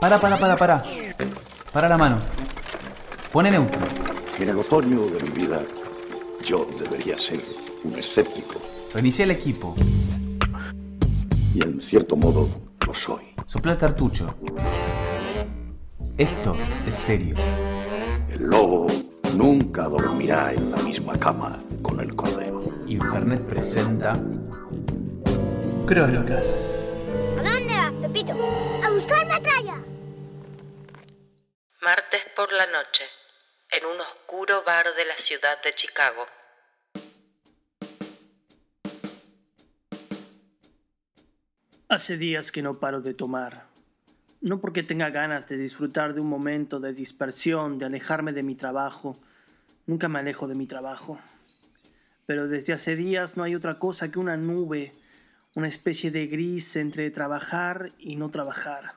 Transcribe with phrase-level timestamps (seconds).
[0.00, 0.82] Para, para, para, para.
[1.72, 2.20] Para la mano.
[3.32, 3.80] Pone neutro.
[4.38, 5.62] En el otoño de mi vida,
[6.44, 7.42] yo debería ser
[7.82, 8.60] un escéptico.
[8.92, 9.74] Reinicia el equipo.
[11.54, 12.48] Y en cierto modo,
[12.86, 13.34] lo soy.
[13.46, 14.34] Sopla el cartucho.
[16.18, 16.56] Esto
[16.86, 17.36] es serio.
[18.30, 18.86] El lobo
[19.34, 22.60] nunca dormirá en la misma cama con el cordero.
[22.86, 24.20] Infernet presenta
[25.86, 26.75] Crónicas.
[28.16, 29.74] ¿A buscar metralla.
[31.82, 33.04] Martes por la noche,
[33.70, 36.24] en un oscuro bar de la ciudad de Chicago.
[41.90, 43.66] Hace días que no paro de tomar.
[44.40, 48.54] No porque tenga ganas de disfrutar de un momento de dispersión, de alejarme de mi
[48.54, 49.14] trabajo.
[49.84, 51.20] Nunca me alejo de mi trabajo.
[52.24, 54.92] Pero desde hace días no hay otra cosa que una nube,
[55.56, 58.92] una especie de gris entre trabajar y no trabajar.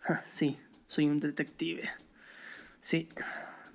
[0.00, 1.90] Ja, Sí, soy un detective.
[2.80, 3.10] Sí,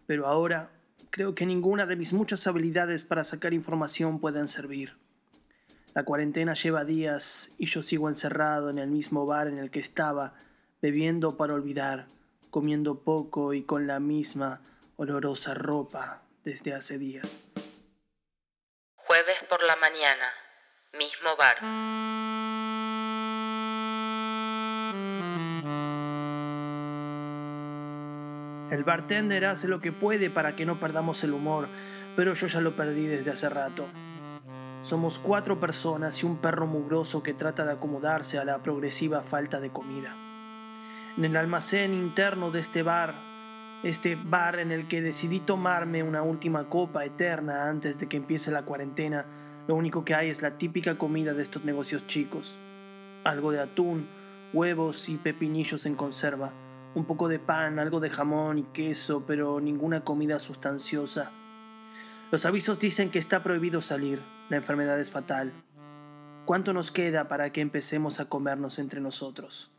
[0.08, 0.72] pero ahora
[1.12, 4.98] creo que ninguna de mis muchas habilidades para sacar información pueden servir.
[5.94, 9.80] La cuarentena lleva días y yo sigo encerrado en el mismo bar en el que
[9.80, 10.34] estaba,
[10.82, 12.08] bebiendo para olvidar,
[12.50, 14.62] comiendo poco y con la misma
[14.98, 17.44] olorosa ropa desde hace días.
[18.96, 20.32] Jueves por la mañana,
[20.98, 21.58] mismo bar.
[28.72, 31.68] El bartender hace lo que puede para que no perdamos el humor,
[32.16, 33.88] pero yo ya lo perdí desde hace rato.
[34.82, 39.60] Somos cuatro personas y un perro mugroso que trata de acomodarse a la progresiva falta
[39.60, 40.16] de comida.
[41.18, 43.14] En el almacén interno de este bar,
[43.84, 48.52] este bar en el que decidí tomarme una última copa eterna antes de que empiece
[48.52, 49.26] la cuarentena,
[49.70, 52.56] lo único que hay es la típica comida de estos negocios chicos.
[53.24, 54.10] Algo de atún,
[54.52, 56.52] huevos y pepinillos en conserva,
[56.96, 61.32] un poco de pan, algo de jamón y queso, pero ninguna comida sustanciosa.
[62.32, 65.54] Los avisos dicen que está prohibido salir, la enfermedad es fatal.
[66.46, 69.70] ¿Cuánto nos queda para que empecemos a comernos entre nosotros?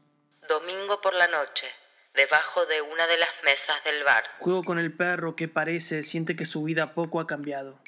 [0.48, 1.66] Domingo por la noche,
[2.14, 4.22] debajo de una de las mesas del bar.
[4.38, 7.80] Juego con el perro que parece, siente que su vida poco ha cambiado.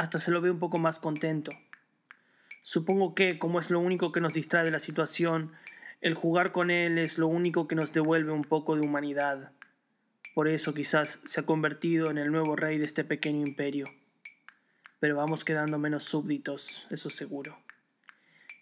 [0.00, 1.52] Hasta se lo ve un poco más contento.
[2.62, 5.52] Supongo que, como es lo único que nos distrae de la situación,
[6.00, 9.52] el jugar con él es lo único que nos devuelve un poco de humanidad.
[10.34, 13.92] Por eso quizás se ha convertido en el nuevo rey de este pequeño imperio.
[15.00, 17.58] Pero vamos quedando menos súbditos, eso seguro.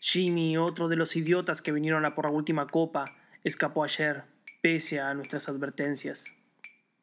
[0.00, 4.24] Jimmy, otro de los idiotas que vinieron a por la última copa, escapó ayer,
[4.60, 6.24] pese a nuestras advertencias.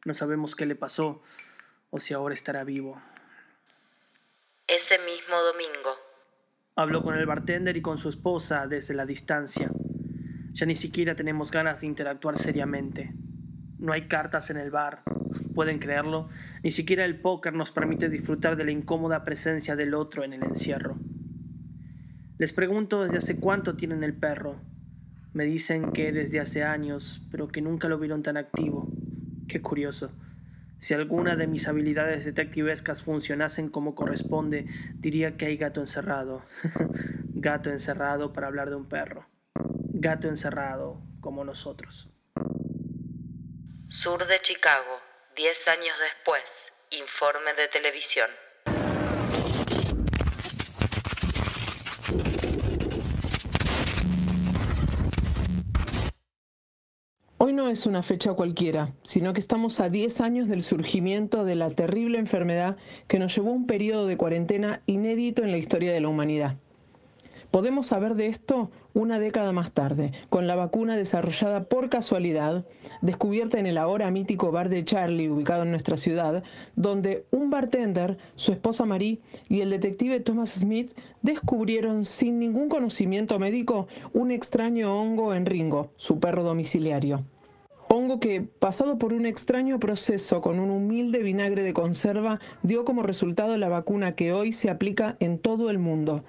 [0.03, 1.23] No sabemos qué le pasó
[1.89, 3.01] o si ahora estará vivo.
[4.67, 5.91] Ese mismo domingo,
[6.75, 9.69] Habló con el bartender y con su esposa desde la distancia.
[10.53, 13.13] Ya ni siquiera tenemos ganas de interactuar seriamente.
[13.77, 15.03] No hay cartas en el bar.
[15.53, 16.29] Pueden creerlo,
[16.63, 20.43] ni siquiera el póker nos permite disfrutar de la incómoda presencia del otro en el
[20.43, 20.97] encierro.
[22.39, 24.59] Les pregunto desde hace cuánto tienen el perro.
[25.31, 28.89] Me dicen que desde hace años, pero que nunca lo vieron tan activo.
[29.47, 30.11] Qué curioso.
[30.77, 34.65] Si alguna de mis habilidades detectivescas funcionasen como corresponde,
[34.95, 36.45] diría que hay gato encerrado.
[37.33, 39.27] gato encerrado para hablar de un perro.
[39.53, 42.09] Gato encerrado como nosotros.
[43.87, 45.01] sur de Chicago,
[45.35, 48.29] 10 años después, informe de televisión.
[57.47, 61.53] Hoy no es una fecha cualquiera, sino que estamos a 10 años del surgimiento de
[61.53, 62.75] la terrible enfermedad
[63.07, 66.57] que nos llevó a un periodo de cuarentena inédito en la historia de la humanidad.
[67.51, 72.65] Podemos saber de esto una década más tarde, con la vacuna desarrollada por casualidad,
[73.03, 76.43] descubierta en el ahora mítico bar de Charlie, ubicado en nuestra ciudad,
[76.75, 83.37] donde un bartender, su esposa Marie y el detective Thomas Smith descubrieron sin ningún conocimiento
[83.37, 87.23] médico un extraño hongo en Ringo, su perro domiciliario.
[87.87, 93.03] Hongo que, pasado por un extraño proceso con un humilde vinagre de conserva, dio como
[93.03, 96.25] resultado la vacuna que hoy se aplica en todo el mundo.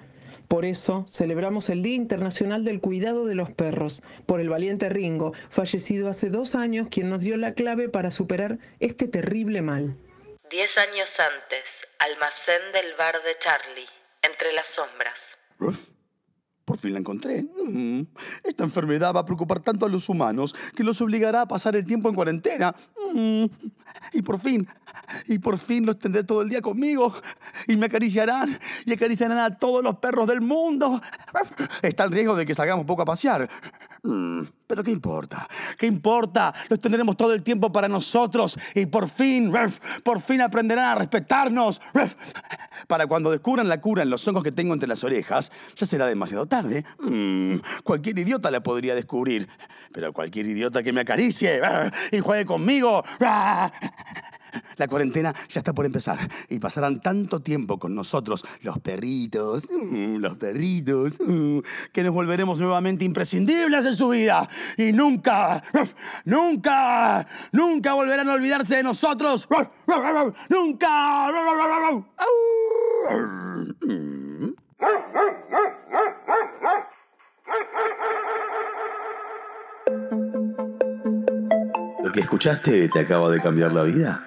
[0.47, 5.33] Por eso celebramos el Día Internacional del Cuidado de los Perros, por el valiente Ringo,
[5.49, 9.97] fallecido hace dos años, quien nos dio la clave para superar este terrible mal.
[10.49, 13.87] 10 años antes, almacén del bar de Charlie,
[14.21, 15.37] entre las sombras.
[15.59, 15.89] Uf,
[16.67, 17.43] por fin la encontré.
[17.43, 18.01] Mm,
[18.43, 21.85] Esta enfermedad va a preocupar tanto a los humanos que los obligará a pasar el
[21.85, 22.75] tiempo en cuarentena.
[23.13, 23.45] Mm,
[24.13, 24.67] Y por fin,
[25.27, 27.13] y por fin los tendré todo el día conmigo.
[27.67, 31.01] Y me acariciarán y acariciarán a todos los perros del mundo.
[31.81, 33.49] Está el riesgo de que salgamos poco a pasear.
[34.07, 35.47] Mm, Pero ¿qué importa?
[35.77, 36.53] ¿Qué importa?
[36.69, 39.51] Los tendremos todo el tiempo para nosotros y por fin,
[40.03, 41.81] por fin aprenderán a respetarnos.
[42.87, 46.05] Para cuando descubran la cura en los hongos que tengo entre las orejas, ya será
[46.05, 46.85] demasiado tarde.
[46.99, 49.49] Mm, Cualquier idiota la podría descubrir.
[49.91, 53.03] Pero cualquier idiota que me acaricie ah, y juegue conmigo.
[53.21, 53.71] ah,
[54.77, 60.17] la cuarentena ya está por empezar y pasarán tanto tiempo con nosotros, los perritos, mm,
[60.17, 61.59] los perritos, mm,
[61.91, 64.47] que nos volveremos nuevamente imprescindibles en su vida
[64.77, 65.63] y nunca,
[66.25, 69.47] nunca, nunca volverán a olvidarse de nosotros,
[70.49, 71.27] nunca.
[82.03, 84.26] ¿Lo que escuchaste te acaba de cambiar la vida?